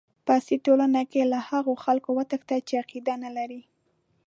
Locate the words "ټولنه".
0.65-1.01